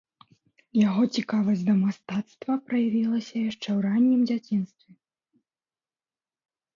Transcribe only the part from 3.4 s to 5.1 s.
яшчэ ў раннім дзяцінстве.